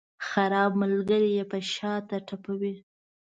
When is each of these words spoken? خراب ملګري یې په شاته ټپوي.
خراب 0.27 0.71
ملګري 0.81 1.29
یې 1.37 1.43
په 1.51 1.57
شاته 1.73 2.17
ټپوي. 2.27 2.75